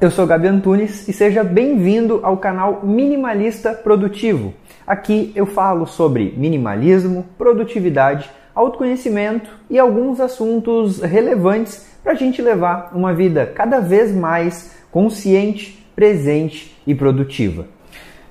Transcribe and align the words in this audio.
Eu 0.00 0.10
sou 0.10 0.26
Gabi 0.26 0.48
Antunes 0.48 1.06
e 1.08 1.12
seja 1.12 1.44
bem-vindo 1.44 2.20
ao 2.22 2.38
canal 2.38 2.80
Minimalista 2.82 3.74
Produtivo. 3.74 4.54
Aqui 4.86 5.30
eu 5.34 5.44
falo 5.44 5.86
sobre 5.86 6.32
minimalismo, 6.38 7.26
produtividade, 7.36 8.30
autoconhecimento 8.54 9.50
e 9.68 9.78
alguns 9.78 10.18
assuntos 10.18 11.02
relevantes 11.02 11.86
para 12.02 12.12
a 12.12 12.14
gente 12.14 12.40
levar 12.40 12.92
uma 12.94 13.12
vida 13.12 13.44
cada 13.44 13.78
vez 13.78 14.10
mais 14.10 14.74
consciente, 14.90 15.86
presente 15.94 16.74
e 16.86 16.94
produtiva. 16.94 17.66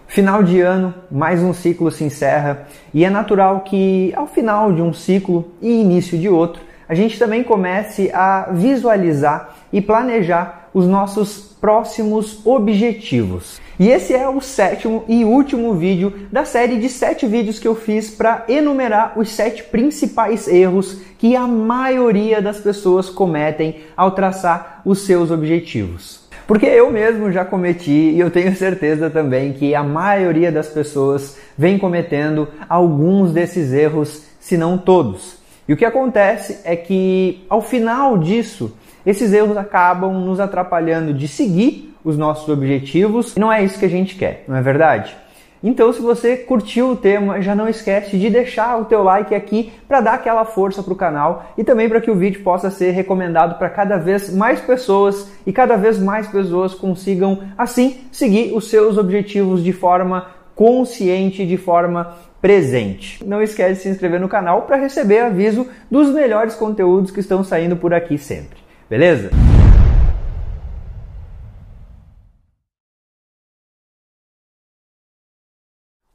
Final 0.07 0.41
de 0.41 0.59
ano, 0.61 0.91
mais 1.11 1.43
um 1.43 1.53
ciclo 1.53 1.91
se 1.91 2.03
encerra 2.03 2.65
e 2.91 3.05
é 3.05 3.11
natural 3.11 3.61
que 3.61 4.11
ao 4.15 4.25
final 4.25 4.73
de 4.73 4.81
um 4.81 4.91
ciclo 4.91 5.51
e 5.61 5.69
início 5.81 6.17
de 6.17 6.27
outro, 6.27 6.63
a 6.87 6.95
gente 6.95 7.19
também 7.19 7.43
comece 7.43 8.09
a 8.11 8.49
visualizar 8.51 9.55
e 9.71 9.79
planejar 9.79 10.58
os 10.73 10.85
nossos 10.85 11.55
próximos 11.59 12.45
objetivos. 12.45 13.59
E 13.79 13.89
esse 13.89 14.13
é 14.13 14.27
o 14.27 14.41
sétimo 14.41 15.05
e 15.07 15.23
último 15.23 15.73
vídeo 15.73 16.13
da 16.31 16.43
série 16.43 16.77
de 16.77 16.89
sete 16.89 17.25
vídeos 17.25 17.59
que 17.59 17.67
eu 17.67 17.75
fiz 17.75 18.09
para 18.09 18.43
enumerar 18.49 19.13
os 19.17 19.29
sete 19.29 19.63
principais 19.63 20.47
erros 20.47 20.97
que 21.17 21.35
a 21.35 21.47
maioria 21.47 22.41
das 22.41 22.59
pessoas 22.59 23.09
cometem 23.09 23.77
ao 23.95 24.11
traçar 24.11 24.81
os 24.85 25.05
seus 25.05 25.31
objetivos. 25.31 26.27
Porque 26.45 26.65
eu 26.65 26.91
mesmo 26.91 27.31
já 27.31 27.45
cometi 27.45 27.91
e 27.91 28.19
eu 28.19 28.31
tenho 28.31 28.55
certeza 28.55 29.09
também 29.09 29.53
que 29.53 29.75
a 29.75 29.83
maioria 29.83 30.51
das 30.51 30.67
pessoas 30.67 31.37
vem 31.57 31.77
cometendo 31.77 32.47
alguns 32.67 33.31
desses 33.31 33.71
erros, 33.71 34.23
se 34.39 34.57
não 34.57 34.77
todos. 34.77 35.37
E 35.67 35.73
o 35.73 35.77
que 35.77 35.85
acontece 35.85 36.59
é 36.63 36.75
que 36.75 37.45
ao 37.47 37.61
final 37.61 38.17
disso, 38.17 38.75
esses 39.05 39.33
erros 39.33 39.57
acabam 39.57 40.13
nos 40.13 40.39
atrapalhando 40.39 41.13
de 41.13 41.27
seguir 41.27 41.95
os 42.03 42.17
nossos 42.17 42.47
objetivos 42.49 43.35
e 43.35 43.39
não 43.39 43.51
é 43.51 43.63
isso 43.63 43.79
que 43.79 43.85
a 43.85 43.89
gente 43.89 44.15
quer, 44.15 44.43
não 44.47 44.55
é 44.55 44.61
verdade? 44.61 45.15
Então, 45.61 45.91
se 45.91 46.01
você 46.01 46.37
curtiu 46.37 46.91
o 46.91 46.95
tema, 46.95 47.41
já 47.41 47.53
não 47.53 47.67
esquece 47.67 48.17
de 48.17 48.29
deixar 48.29 48.79
o 48.79 48.85
teu 48.85 49.03
like 49.03 49.35
aqui 49.35 49.73
para 49.89 49.99
dar 49.99 50.13
aquela 50.13 50.45
força 50.45 50.81
para 50.81 50.93
o 50.93 50.95
canal 50.95 51.51
e 51.57 51.65
também 51.65 51.89
para 51.89 51.99
que 51.99 52.09
o 52.09 52.15
vídeo 52.15 52.41
possa 52.43 52.71
ser 52.71 52.91
recomendado 52.91 53.57
para 53.57 53.69
cada 53.69 53.97
vez 53.97 54.33
mais 54.33 54.61
pessoas 54.61 55.29
e 55.45 55.51
cada 55.51 55.75
vez 55.75 55.99
mais 55.99 56.27
pessoas 56.27 56.73
consigam 56.73 57.39
assim 57.57 57.97
seguir 58.09 58.53
os 58.55 58.69
seus 58.69 58.97
objetivos 58.97 59.61
de 59.61 59.73
forma 59.73 60.27
consciente, 60.55 61.45
de 61.45 61.57
forma 61.57 62.15
presente. 62.41 63.21
Não 63.25 63.41
esquece 63.41 63.75
de 63.75 63.79
se 63.81 63.89
inscrever 63.89 64.19
no 64.19 64.29
canal 64.29 64.61
para 64.61 64.77
receber 64.77 65.19
aviso 65.19 65.67
dos 65.91 66.09
melhores 66.09 66.55
conteúdos 66.55 67.11
que 67.11 67.19
estão 67.19 67.43
saindo 67.43 67.75
por 67.75 67.93
aqui 67.93 68.17
sempre. 68.17 68.68
Beleza? 68.89 69.29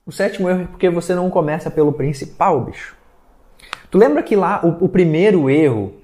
O 0.04 0.10
sétimo 0.10 0.50
erro 0.50 0.62
é 0.62 0.66
porque 0.66 0.90
você 0.90 1.14
não 1.14 1.30
começa 1.30 1.70
pelo 1.70 1.92
principal, 1.92 2.62
bicho. 2.62 2.96
Tu 3.90 3.96
lembra 3.96 4.22
que 4.24 4.34
lá 4.34 4.60
o, 4.64 4.86
o, 4.86 4.88
primeiro 4.88 5.48
erro 5.48 5.94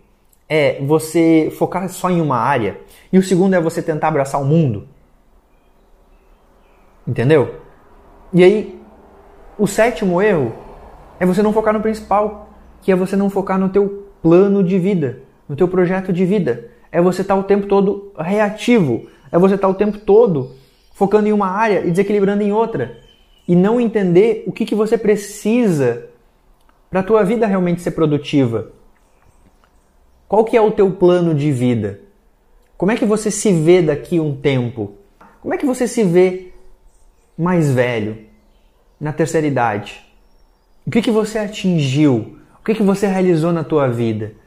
é 0.49 0.81
você 0.84 1.53
focar 1.59 1.89
só 1.89 2.09
em 2.09 2.21
uma 2.21 2.39
área 2.39 2.81
e 3.12 3.19
o 3.19 3.23
segundo 3.23 3.55
é 3.55 3.61
você 3.61 3.83
tentar 3.83 4.09
abraçar 4.09 4.41
o 4.41 4.44
mundo? 4.44 4.89
Entendeu? 7.06 7.61
E 8.33 8.44
aí, 8.44 8.81
o 9.59 9.67
sétimo 9.67 10.23
erro 10.23 10.55
é 11.19 11.27
você 11.27 11.43
não 11.43 11.53
focar 11.53 11.75
no 11.75 11.81
principal, 11.81 12.49
que 12.81 12.93
é 12.93 12.97
você 12.97 13.17
não 13.17 13.28
focar 13.28 13.59
no 13.59 13.69
teu 13.69 14.09
plano 14.23 14.62
de 14.62 14.78
vida 14.78 15.30
no 15.50 15.56
teu 15.56 15.66
projeto 15.66 16.12
de 16.12 16.25
vida. 16.25 16.69
É 16.93 17.03
você 17.03 17.22
estar 17.22 17.34
tá 17.34 17.41
o 17.41 17.43
tempo 17.43 17.66
todo 17.66 18.12
reativo. 18.16 19.06
É 19.33 19.38
você 19.38 19.56
estar 19.56 19.66
tá 19.66 19.72
o 19.72 19.75
tempo 19.75 19.99
todo 19.99 20.53
focando 20.93 21.27
em 21.27 21.33
uma 21.33 21.49
área 21.49 21.81
e 21.81 21.91
desequilibrando 21.91 22.44
em 22.44 22.53
outra. 22.53 23.00
E 23.49 23.56
não 23.56 23.81
entender 23.81 24.44
o 24.47 24.53
que, 24.53 24.65
que 24.65 24.77
você 24.77 24.97
precisa 24.97 26.06
para 26.88 27.00
a 27.00 27.03
tua 27.03 27.25
vida 27.25 27.49
realmente 27.49 27.83
ser 27.83 27.91
produtiva. 27.91 28.71
Qual 30.28 30.44
que 30.44 30.56
é 30.56 30.61
o 30.61 30.71
teu 30.71 30.88
plano 30.93 31.34
de 31.34 31.50
vida? 31.50 31.99
Como 32.78 32.93
é 32.93 32.97
que 32.97 33.05
você 33.05 33.28
se 33.28 33.53
vê 33.53 33.82
daqui 33.82 34.21
um 34.21 34.37
tempo? 34.37 34.94
Como 35.43 35.53
é 35.53 35.59
que 35.59 35.67
você 35.67 35.88
se 35.88 36.05
vê 36.05 36.53
mais 37.37 37.72
velho, 37.72 38.19
na 39.00 39.12
terceira 39.12 39.49
idade? 39.49 40.00
O 40.87 40.93
que, 40.93 41.03
que 41.03 41.11
você 41.11 41.41
atingiu? 41.41 42.37
O 42.61 42.65
que, 42.65 42.72
que 42.72 42.84
você 42.84 43.09
realizou 43.09 43.53
na 43.53 43.65
tua 43.65 43.88
vida? 43.88 44.38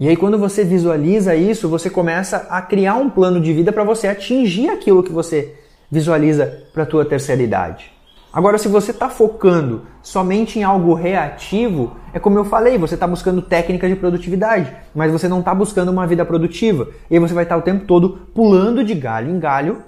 E 0.00 0.08
aí, 0.08 0.16
quando 0.16 0.38
você 0.38 0.62
visualiza 0.62 1.34
isso, 1.34 1.68
você 1.68 1.90
começa 1.90 2.46
a 2.48 2.62
criar 2.62 2.94
um 2.94 3.10
plano 3.10 3.40
de 3.40 3.52
vida 3.52 3.72
para 3.72 3.82
você 3.82 4.06
atingir 4.06 4.68
aquilo 4.68 5.02
que 5.02 5.10
você 5.10 5.56
visualiza 5.90 6.62
para 6.72 6.84
a 6.84 6.86
tua 6.86 7.04
terceira 7.04 7.42
idade. 7.42 7.90
Agora, 8.32 8.58
se 8.58 8.68
você 8.68 8.92
está 8.92 9.08
focando 9.08 9.82
somente 10.00 10.56
em 10.56 10.62
algo 10.62 10.94
reativo, 10.94 11.96
é 12.12 12.20
como 12.20 12.38
eu 12.38 12.44
falei, 12.44 12.78
você 12.78 12.94
está 12.94 13.08
buscando 13.08 13.42
técnicas 13.42 13.90
de 13.90 13.96
produtividade, 13.96 14.72
mas 14.94 15.10
você 15.10 15.26
não 15.26 15.40
está 15.40 15.52
buscando 15.52 15.90
uma 15.90 16.06
vida 16.06 16.24
produtiva. 16.24 16.88
E 17.10 17.14
aí 17.14 17.20
você 17.20 17.34
vai 17.34 17.42
estar 17.42 17.56
tá 17.56 17.60
o 17.60 17.64
tempo 17.64 17.84
todo 17.84 18.20
pulando 18.32 18.84
de 18.84 18.94
galho 18.94 19.28
em 19.28 19.40
galho, 19.40 19.78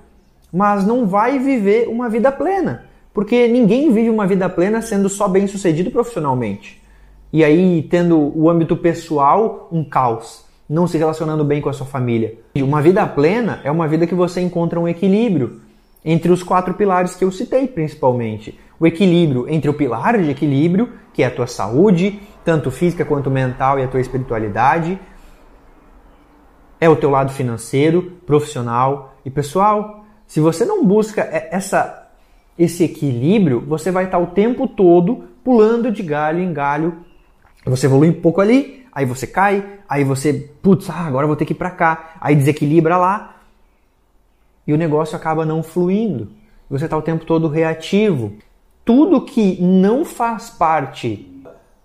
mas 0.53 0.85
não 0.85 1.07
vai 1.07 1.39
viver 1.39 1.87
uma 1.89 2.09
vida 2.09 2.33
plena. 2.33 2.85
Porque 3.15 3.47
ninguém 3.47 3.93
vive 3.93 4.11
uma 4.11 4.27
vida 4.27 4.49
plena 4.49 4.83
sendo 4.83 5.09
só 5.09 5.29
bem 5.29 5.47
sucedido 5.47 5.89
profissionalmente 5.93 6.81
e 7.33 7.45
aí 7.45 7.87
tendo 7.91 8.33
o 8.37 8.51
âmbito 8.51 8.77
pessoal 8.77 9.69
um 9.71 9.85
caos, 9.85 10.45
não 10.69 10.87
se 10.87 10.99
relacionando 10.99 11.45
bem 11.45 11.61
com 11.61 11.69
a 11.69 11.73
sua 11.73 11.87
família. 11.87 12.39
Uma 12.57 12.81
vida 12.81 13.07
plena 13.07 13.61
é 13.65 13.71
uma 13.71 13.89
vida 13.89 14.07
que 14.07 14.15
você 14.15 14.41
encontra 14.41 14.79
um 14.79 14.89
equilíbrio 14.89 15.61
entre 16.05 16.31
os 16.31 16.43
quatro 16.43 16.75
pilares 16.75 17.15
que 17.15 17.25
eu 17.25 17.33
citei 17.33 17.67
principalmente. 17.67 18.59
O 18.79 18.87
equilíbrio 18.87 19.49
entre 19.49 19.69
o 19.69 19.75
pilar 19.75 20.19
de 20.19 20.31
equilíbrio, 20.31 20.93
que 21.13 21.23
é 21.23 21.27
a 21.27 21.31
tua 21.31 21.47
saúde, 21.47 22.21
tanto 22.45 22.71
física 22.71 23.05
quanto 23.05 23.31
mental 23.31 23.79
e 23.79 23.83
a 23.83 23.89
tua 23.89 24.01
espiritualidade, 24.01 24.99
é 26.81 26.89
o 26.89 26.97
teu 26.97 27.11
lado 27.11 27.31
financeiro, 27.33 28.13
profissional 28.25 29.15
e 29.25 29.31
pessoal. 29.31 30.05
Se 30.27 30.41
você 30.41 30.65
não 30.65 30.85
busca 30.85 31.23
essa 31.51 31.99
esse 32.59 32.85
equilíbrio, 32.85 33.61
você 33.67 33.91
vai 33.91 34.05
estar 34.05 34.19
o 34.19 34.29
tempo 34.29 34.69
todo 34.69 35.25
pulando 35.43 35.91
de 35.91 36.03
galho 36.03 36.41
em 36.41 36.53
galho 36.53 36.99
você 37.65 37.87
evolui 37.87 38.09
um 38.09 38.21
pouco 38.21 38.41
ali, 38.41 38.87
aí 38.93 39.05
você 39.05 39.27
cai, 39.27 39.81
aí 39.89 40.05
você, 40.05 40.33
putz, 40.63 40.89
ah, 40.89 41.07
agora 41.07 41.27
vou 41.27 41.37
ter 41.37 41.45
que 41.45 41.53
ir 41.53 41.57
para 41.57 41.71
cá, 41.71 42.15
aí 42.21 42.35
desequilibra 42.35 42.97
lá 42.97 43.37
e 44.67 44.73
o 44.73 44.79
negócio 44.79 45.17
acaba 45.17 45.45
não 45.45 45.63
fluindo. 45.63 46.29
Você 46.69 46.85
está 46.85 46.97
o 46.97 47.03
tempo 47.03 47.25
todo 47.25 47.49
reativo. 47.49 48.33
Tudo 48.85 49.23
que 49.23 49.61
não 49.61 50.05
faz 50.05 50.49
parte 50.49 51.27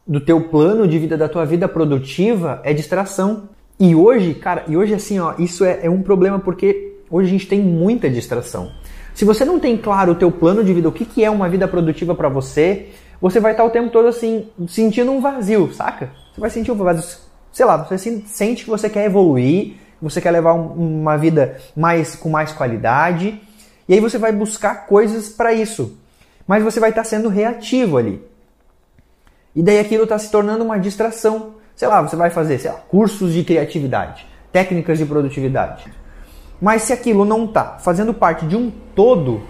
do 0.06 0.20
teu 0.20 0.42
plano 0.42 0.88
de 0.88 1.00
vida, 1.00 1.18
da 1.18 1.28
tua 1.28 1.46
vida 1.46 1.68
produtiva, 1.68 2.62
é 2.64 2.74
distração. 2.74 3.50
E 3.80 3.96
hoje, 3.96 4.36
cara, 4.36 4.64
e 4.68 4.78
hoje 4.78 4.94
assim, 4.94 5.20
ó, 5.20 5.34
isso 5.40 5.66
é, 5.66 5.80
é 5.84 5.90
um 5.90 6.02
problema 6.02 6.40
porque 6.40 7.00
hoje 7.10 7.30
a 7.30 7.32
gente 7.32 7.48
tem 7.48 7.60
muita 7.60 8.10
distração. 8.10 8.72
Se 9.14 9.26
você 9.26 9.44
não 9.44 9.60
tem 9.60 9.76
claro 9.78 10.12
o 10.12 10.16
teu 10.16 10.32
plano 10.32 10.64
de 10.64 10.74
vida, 10.74 10.88
o 10.88 10.92
que, 10.92 11.06
que 11.06 11.24
é 11.24 11.32
uma 11.32 11.50
vida 11.50 11.68
produtiva 11.68 12.14
para 12.14 12.30
você, 12.30 12.90
você 13.22 13.40
vai 13.40 13.52
estar 13.52 13.64
o 13.64 13.70
tempo 13.70 13.90
todo 13.90 14.08
assim, 14.08 14.50
sentindo 14.68 15.12
um 15.12 15.22
vazio, 15.22 15.74
saca? 15.74 16.12
Você 16.34 16.42
vai 16.42 16.50
sentir 16.50 16.72
um 16.72 16.76
vazio. 16.76 17.04
Sei 17.52 17.66
lá, 17.66 17.78
você 17.78 17.98
sente 18.26 18.64
que 18.64 18.70
você 18.70 18.90
quer 18.90 19.06
evoluir, 19.06 19.76
você 20.02 20.20
quer 20.20 20.32
levar 20.32 20.54
uma 20.54 21.18
vida 21.18 21.58
mais 21.76 22.16
com 22.16 22.30
mais 22.30 22.52
qualidade, 22.52 23.42
e 23.88 23.94
aí 23.94 24.00
você 24.00 24.18
vai 24.18 24.32
buscar 24.32 24.86
coisas 24.88 25.30
para 25.30 25.54
isso. 25.54 25.98
Mas 26.48 26.64
você 26.64 26.80
vai 26.80 26.90
estar 26.90 27.04
sendo 27.04 27.30
reativo 27.30 27.98
ali. 27.98 28.22
E 29.56 29.64
daí 29.64 29.80
aquilo 29.80 30.04
está 30.04 30.20
se 30.20 30.30
tornando 30.30 30.64
uma 30.64 30.78
distração. 30.78 31.56
Sei 31.76 31.88
lá, 31.88 32.02
você 32.02 32.16
vai 32.16 32.30
fazer, 32.30 32.60
sei 32.60 32.72
lá, 32.72 32.78
cursos 32.78 33.34
de 33.34 33.44
criatividade, 33.44 34.28
técnicas 34.52 34.98
de 34.98 35.06
produtividade. 35.06 35.86
Mas 36.62 36.84
se 36.84 36.94
aquilo 36.94 37.26
não 37.26 37.46
está 37.46 37.78
fazendo 37.80 38.14
parte 38.14 38.46
de 38.46 38.56
um 38.56 38.72
todo, 38.96 39.42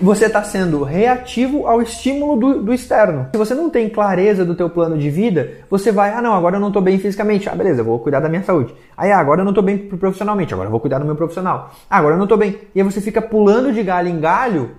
você 0.00 0.26
está 0.26 0.42
sendo 0.42 0.82
reativo 0.84 1.66
ao 1.66 1.82
estímulo 1.82 2.36
do, 2.36 2.62
do, 2.62 2.72
externo. 2.72 3.28
Se 3.32 3.38
você 3.38 3.54
não 3.54 3.68
tem 3.68 3.88
clareza 3.88 4.44
do 4.44 4.54
teu 4.54 4.70
plano 4.70 4.96
de 4.96 5.10
vida, 5.10 5.50
você 5.68 5.90
vai, 5.90 6.12
ah 6.12 6.22
não, 6.22 6.34
agora 6.34 6.56
eu 6.56 6.60
não 6.60 6.68
estou 6.68 6.82
bem 6.82 6.98
fisicamente, 6.98 7.48
ah 7.48 7.54
beleza, 7.54 7.82
vou 7.82 7.98
cuidar 7.98 8.20
da 8.20 8.28
minha 8.28 8.42
saúde. 8.42 8.74
Aí 8.96 9.10
ah, 9.10 9.18
agora 9.18 9.40
eu 9.40 9.44
não 9.44 9.50
estou 9.50 9.64
bem 9.64 9.76
profissionalmente, 9.76 10.54
agora 10.54 10.68
eu 10.68 10.70
vou 10.70 10.80
cuidar 10.80 10.98
do 10.98 11.04
meu 11.04 11.16
profissional. 11.16 11.72
Ah, 11.90 11.98
agora 11.98 12.14
eu 12.14 12.18
não 12.18 12.26
estou 12.26 12.38
bem. 12.38 12.58
E 12.74 12.80
aí 12.80 12.84
você 12.84 13.00
fica 13.00 13.20
pulando 13.20 13.72
de 13.72 13.82
galho 13.82 14.08
em 14.08 14.20
galho, 14.20 14.70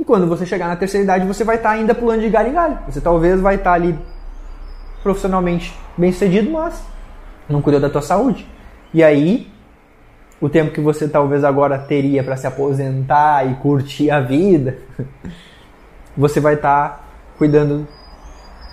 e 0.00 0.04
quando 0.04 0.26
você 0.26 0.46
chegar 0.46 0.68
na 0.68 0.76
terceira 0.76 1.04
idade, 1.04 1.26
você 1.26 1.44
vai 1.44 1.56
estar 1.56 1.70
tá 1.70 1.74
ainda 1.74 1.94
pulando 1.94 2.22
de 2.22 2.28
galho 2.30 2.48
em 2.48 2.54
galho. 2.54 2.78
Você 2.88 3.00
talvez 3.00 3.38
vai 3.40 3.56
estar 3.56 3.70
tá 3.70 3.76
ali 3.76 3.98
profissionalmente 5.02 5.74
bem 5.96 6.10
sucedido, 6.12 6.50
mas 6.50 6.82
não 7.48 7.60
cuidou 7.60 7.80
da 7.80 7.90
tua 7.90 8.00
saúde. 8.02 8.46
E 8.94 9.02
aí 9.02 9.50
o 10.40 10.48
tempo 10.48 10.72
que 10.72 10.80
você 10.80 11.06
talvez 11.06 11.44
agora 11.44 11.78
teria 11.78 12.24
para 12.24 12.36
se 12.36 12.46
aposentar 12.46 13.46
e 13.50 13.54
curtir 13.56 14.10
a 14.10 14.20
vida, 14.20 14.78
você 16.16 16.40
vai 16.40 16.54
estar 16.54 16.88
tá 16.88 17.04
cuidando, 17.36 17.86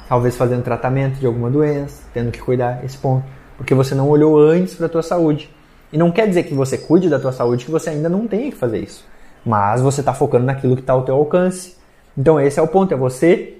talvez 0.07 0.37
fazendo 0.37 0.63
tratamento 0.63 1.19
de 1.19 1.25
alguma 1.25 1.49
doença, 1.49 2.03
tendo 2.13 2.31
que 2.31 2.39
cuidar 2.39 2.83
esse 2.85 2.97
ponto, 2.97 3.25
porque 3.57 3.73
você 3.73 3.93
não 3.93 4.07
olhou 4.07 4.39
antes 4.39 4.75
para 4.75 4.85
a 4.85 4.89
tua 4.89 5.03
saúde. 5.03 5.53
E 5.91 5.97
não 5.97 6.11
quer 6.11 6.27
dizer 6.27 6.43
que 6.43 6.53
você 6.53 6.77
cuide 6.77 7.09
da 7.09 7.19
tua 7.19 7.31
saúde 7.31 7.65
que 7.65 7.71
você 7.71 7.89
ainda 7.89 8.09
não 8.09 8.27
tenha 8.27 8.51
que 8.51 8.57
fazer 8.57 8.79
isso, 8.79 9.05
mas 9.45 9.81
você 9.81 10.01
está 10.01 10.13
focando 10.13 10.45
naquilo 10.45 10.75
que 10.75 10.81
está 10.81 10.93
ao 10.93 11.03
teu 11.03 11.15
alcance. 11.15 11.75
Então 12.17 12.39
esse 12.39 12.59
é 12.59 12.63
o 12.63 12.67
ponto, 12.67 12.93
é 12.93 12.97
você 12.97 13.57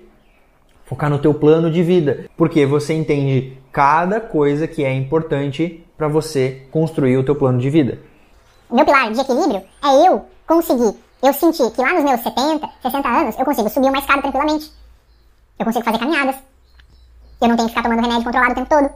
focar 0.86 1.10
no 1.10 1.20
teu 1.20 1.34
plano 1.34 1.70
de 1.70 1.84
vida, 1.84 2.26
porque 2.38 2.66
você 2.66 2.94
entende 2.94 3.58
cada 3.72 4.22
coisa 4.22 4.68
que 4.68 4.84
é 4.84 4.94
importante 4.94 5.86
para 5.98 6.08
você 6.08 6.68
construir 6.72 7.18
o 7.18 7.24
teu 7.24 7.36
plano 7.36 7.60
de 7.60 7.70
vida. 7.70 8.00
Meu 8.70 8.86
pilar 8.86 9.12
de 9.12 9.20
equilíbrio 9.20 9.64
é 9.84 10.08
eu 10.08 10.26
conseguir, 10.46 10.96
eu 11.24 11.34
sentir 11.34 11.72
que 11.72 11.82
lá 11.82 11.94
nos 11.94 12.04
meus 12.04 12.22
70, 12.22 12.70
60 12.82 13.08
anos 13.08 13.40
eu 13.40 13.46
consigo 13.46 13.70
subir 13.70 13.90
uma 13.90 14.00
escada 14.00 14.22
tranquilamente. 14.22 14.72
Eu 15.58 15.66
consigo 15.66 15.84
fazer 15.84 15.98
caminhadas. 15.98 16.36
Eu 17.42 17.48
não 17.48 17.56
tenho 17.56 17.70
que 17.70 17.76
ficar 17.76 17.84
tomando 17.84 18.02
remédio 18.02 18.24
controlado 18.24 18.52
o 18.52 18.56
tempo 18.56 18.70
todo. 18.70 18.90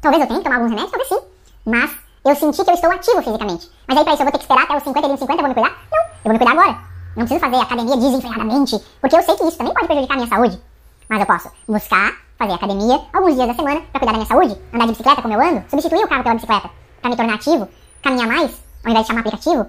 Talvez 0.00 0.22
eu 0.22 0.26
tenha 0.26 0.40
que 0.40 0.44
tomar 0.44 0.56
alguns 0.56 0.70
remédios, 0.70 0.90
talvez 0.90 1.08
sim. 1.08 1.28
Mas 1.64 1.90
eu 2.24 2.34
senti 2.34 2.64
que 2.64 2.70
eu 2.70 2.74
estou 2.74 2.90
ativo 2.90 3.22
fisicamente. 3.22 3.70
Mas 3.86 3.98
aí 3.98 4.04
pra 4.04 4.12
isso 4.14 4.22
eu 4.22 4.26
vou 4.26 4.32
ter 4.32 4.38
que 4.38 4.44
esperar 4.44 4.64
até 4.64 4.76
os 4.76 4.82
50, 4.82 5.16
50, 5.16 5.32
eu 5.32 5.38
vou 5.38 5.48
me 5.48 5.54
cuidar? 5.54 5.70
Não, 5.92 5.98
eu 6.00 6.22
vou 6.24 6.32
me 6.32 6.38
cuidar 6.38 6.52
agora. 6.52 6.78
Não 7.16 7.26
preciso 7.26 7.40
fazer 7.40 7.56
academia 7.56 7.96
desenfreadamente, 7.96 8.82
porque 9.00 9.16
eu 9.16 9.22
sei 9.22 9.36
que 9.36 9.44
isso 9.44 9.58
também 9.58 9.74
pode 9.74 9.86
prejudicar 9.86 10.14
a 10.14 10.16
minha 10.16 10.28
saúde. 10.28 10.60
Mas 11.08 11.20
eu 11.20 11.26
posso 11.26 11.50
buscar 11.68 12.16
fazer 12.42 12.54
academia 12.54 13.00
alguns 13.12 13.34
dias 13.36 13.46
da 13.46 13.54
semana 13.54 13.80
para 13.92 14.00
cuidar 14.00 14.12
da 14.12 14.18
minha 14.18 14.26
saúde, 14.26 14.58
andar 14.72 14.86
de 14.86 14.90
bicicleta 14.90 15.22
como 15.22 15.34
eu 15.34 15.40
ando, 15.40 15.64
substituir 15.70 16.04
o 16.04 16.08
carro 16.08 16.22
pela 16.24 16.34
bicicleta 16.34 16.70
para 17.00 17.10
me 17.10 17.16
tornar 17.16 17.34
ativo, 17.34 17.68
caminhar 18.02 18.26
mais, 18.26 18.50
ao 18.84 18.90
invés 18.90 19.04
de 19.04 19.08
chamar 19.08 19.20
aplicativo. 19.20 19.66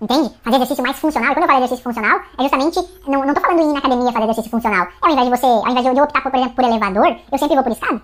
Entende? 0.00 0.34
Fazer 0.42 0.56
exercício 0.56 0.82
mais 0.82 0.98
funcional. 0.98 1.30
E 1.30 1.34
quando 1.34 1.42
eu 1.42 1.48
falo 1.48 1.58
exercício 1.58 1.84
funcional, 1.84 2.20
é 2.38 2.42
justamente. 2.42 2.80
Não, 3.06 3.22
não 3.22 3.34
tô 3.34 3.40
falando 3.42 3.60
em 3.60 3.68
ir 3.68 3.72
na 3.74 3.78
academia 3.80 4.10
fazer 4.10 4.24
exercício 4.24 4.50
funcional. 4.50 4.86
É 4.86 4.88
ao 5.02 5.10
invés 5.10 5.28
de 5.28 5.36
você. 5.36 5.46
Ao 5.46 5.68
invés 5.68 5.84
de 5.84 5.98
eu 5.98 6.04
optar, 6.04 6.22
por, 6.22 6.30
por 6.30 6.38
exemplo, 6.38 6.56
por 6.56 6.64
elevador, 6.64 7.16
eu 7.30 7.38
sempre 7.38 7.54
vou 7.54 7.62
por 7.62 7.72
escada. 7.72 8.00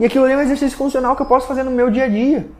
E 0.00 0.04
aquilo 0.04 0.24
ali 0.24 0.34
é 0.34 0.36
um 0.38 0.40
exercício 0.40 0.76
funcional 0.76 1.14
que 1.14 1.22
eu 1.22 1.26
posso 1.26 1.46
fazer 1.46 1.62
no 1.62 1.70
meu 1.70 1.88
dia 1.88 2.04
a 2.04 2.08
dia. 2.08 2.50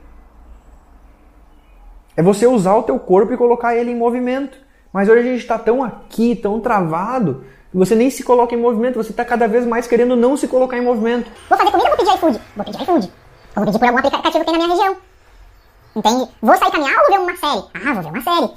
É 2.17 2.23
você 2.23 2.47
usar 2.47 2.77
o 2.77 2.85
teu 2.85 2.97
corpo 2.97 3.33
e 3.33 3.37
colocar 3.37 3.75
ele 3.75 3.91
em 3.91 3.97
movimento. 3.97 4.57
Mas 4.93 5.09
hoje 5.09 5.19
a 5.19 5.33
gente 5.33 5.41
está 5.41 5.59
tão 5.59 5.83
aqui, 5.83 6.37
tão 6.37 6.61
travado, 6.61 7.45
você 7.79 7.95
nem 7.95 8.09
se 8.09 8.23
coloca 8.23 8.55
em 8.55 8.59
movimento, 8.59 8.97
você 8.97 9.11
está 9.11 9.25
cada 9.25 9.47
vez 9.47 9.67
mais 9.67 9.87
querendo 9.87 10.17
não 10.17 10.37
se 10.37 10.49
colocar 10.49 10.79
em 10.79 10.83
movimento. 10.83 11.31
Vou 11.49 11.59
fazer 11.59 11.71
comida 11.71 11.91
ou 11.91 11.97
vou 11.97 12.05
pedir 12.05 12.17
iFood? 12.17 12.41
Vou 12.57 12.65
pedir 12.65 12.83
iFood. 12.83 13.07
Ou 13.07 13.55
vou 13.55 13.67
pedir 13.67 13.79
por 13.79 13.87
algum 13.87 13.99
aplicativo 13.99 14.45
que 14.45 14.51
tem 14.51 14.59
na 14.59 14.65
minha 14.65 14.77
região. 14.77 14.97
Entende? 15.95 16.31
Vou 16.41 16.57
sair 16.57 16.71
caminhar 16.71 16.95
ou 16.95 17.01
vou 17.01 17.19
ver 17.19 17.23
uma 17.23 17.37
série? 17.37 17.65
Ah, 17.75 17.93
vou 17.93 18.03
ver 18.03 18.09
uma 18.09 18.23
série. 18.23 18.53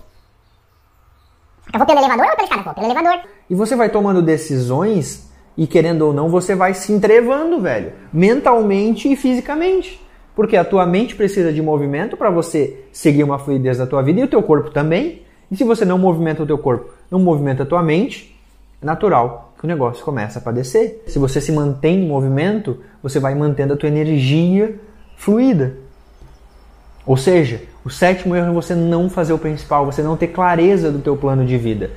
Eu 1.74 1.78
vou 1.78 1.86
pelo 1.86 2.00
elevador 2.00 2.26
ou 2.26 2.36
pela 2.36 2.44
escada? 2.44 2.64
Vou 2.64 2.74
pelo 2.74 2.86
elevador. 2.88 3.22
E 3.50 3.56
você 3.56 3.76
vai 3.76 3.90
tomando 3.90 4.22
decisões 4.22 5.30
e 5.58 5.68
querendo 5.68 6.04
ou 6.04 6.14
não, 6.14 6.30
você 6.30 6.56
vai 6.56 6.74
se 6.74 6.94
entrevando, 6.94 7.60
velho. 7.60 7.92
Mentalmente 8.14 9.12
e 9.12 9.18
fisicamente. 9.18 10.02
Porque 10.34 10.56
a 10.56 10.64
tua 10.64 10.86
mente 10.86 11.16
precisa 11.16 11.52
de 11.52 11.62
movimento 11.62 12.16
para 12.16 12.30
você 12.30 12.86
seguir 12.94 13.26
uma 13.26 13.38
fluidez 13.38 13.78
da 13.78 13.86
tua 13.86 14.02
vida 14.02 14.22
e 14.22 14.24
o 14.24 14.28
teu 14.30 14.42
corpo 14.42 14.72
também. 14.72 15.24
E 15.52 15.58
se 15.58 15.66
você 15.66 15.84
não 15.84 15.98
movimenta 15.98 16.44
o 16.44 16.48
teu 16.48 16.58
corpo, 16.58 16.90
não 17.12 17.20
movimenta 17.20 17.64
a 17.64 17.66
tua 17.66 17.84
mente, 17.84 18.39
é 18.82 18.86
natural 18.86 19.54
que 19.58 19.66
o 19.66 19.68
negócio 19.68 20.06
começa 20.06 20.40
a 20.40 20.42
padecer. 20.42 21.04
Se 21.06 21.20
você 21.20 21.42
se 21.42 21.52
mantém 21.52 22.04
em 22.04 22.08
movimento, 22.08 22.80
você 23.04 23.20
vai 23.20 23.36
mantendo 23.36 23.74
a 23.74 23.78
tua 23.78 23.90
energia 23.90 24.80
fluida. 25.18 25.76
Ou 27.06 27.18
seja, 27.18 27.62
o 27.84 27.90
sétimo 27.90 28.36
erro 28.36 28.52
é 28.52 28.54
você 28.54 28.74
não 28.74 29.10
fazer 29.10 29.34
o 29.34 29.38
principal, 29.38 29.86
você 29.86 30.02
não 30.02 30.16
ter 30.16 30.28
clareza 30.28 30.90
do 30.92 31.00
teu 31.00 31.18
plano 31.18 31.46
de 31.46 31.58
vida. 31.58 31.92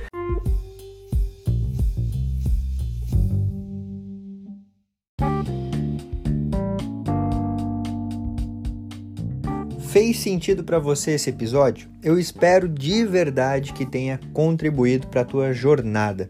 Fez 9.87 10.19
sentido 10.19 10.63
para 10.63 10.79
você 10.79 11.11
esse 11.11 11.29
episódio? 11.29 11.87
Eu 12.01 12.19
espero 12.19 12.67
de 12.67 13.05
verdade 13.05 13.71
que 13.71 13.85
tenha 13.85 14.19
contribuído 14.33 15.07
para 15.07 15.21
a 15.21 15.25
tua 15.25 15.53
jornada. 15.53 16.29